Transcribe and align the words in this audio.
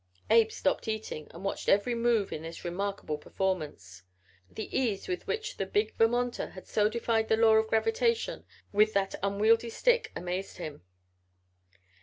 Abe 0.31 0.49
stopped 0.51 0.87
eating 0.87 1.27
and 1.29 1.45
watched 1.45 1.69
every 1.69 1.93
move 1.93 2.33
in 2.33 2.41
this 2.41 2.65
remarkable 2.65 3.19
performance. 3.19 4.01
The 4.49 4.67
ease 4.75 5.07
with 5.07 5.27
which 5.27 5.57
the 5.57 5.67
big 5.67 5.93
Vermonter 5.95 6.49
had 6.53 6.65
so 6.65 6.89
defied 6.89 7.27
the 7.27 7.37
law 7.37 7.53
of 7.57 7.67
gravitation 7.67 8.43
with 8.73 8.93
that 8.93 9.13
unwieldly 9.21 9.69
stick 9.69 10.11
amazed 10.15 10.57
him. 10.57 10.81